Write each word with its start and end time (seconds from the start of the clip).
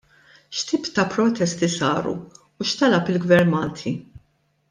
X'tip 0.59 0.87
ta' 0.95 1.03
protesti 1.13 1.67
saru 1.77 2.15
u 2.59 2.61
x'talab 2.71 3.05
il-Gvern 3.13 3.49
Malti? 3.53 3.93